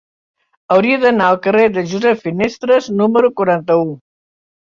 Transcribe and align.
Hauria 0.75 1.01
d'anar 1.03 1.25
al 1.33 1.37
carrer 1.43 1.67
de 1.75 1.83
Josep 1.91 2.23
Finestres 2.25 2.89
número 3.03 3.31
quaranta-u. 3.43 3.87